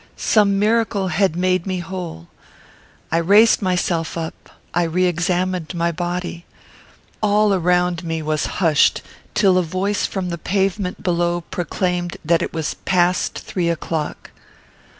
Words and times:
Some 0.17 0.57
miracle 0.57 1.09
had 1.09 1.35
made 1.35 1.67
me 1.67 1.77
whole. 1.77 2.27
I 3.11 3.17
raised 3.17 3.61
myself 3.61 4.17
up. 4.17 4.49
I 4.73 4.81
re 4.81 5.05
examined 5.05 5.75
my 5.75 5.91
body. 5.91 6.43
All 7.21 7.53
around 7.53 8.03
me 8.03 8.23
was 8.23 8.47
hushed, 8.57 9.03
till 9.35 9.59
a 9.59 9.61
voice 9.63 10.07
from 10.07 10.29
the 10.29 10.39
pavement 10.39 11.03
below 11.03 11.41
proclaimed 11.41 12.17
that 12.25 12.41
it 12.41 12.51
was 12.51 12.73
"past 12.83 13.37
three 13.37 13.69
o'clock." 13.69 14.31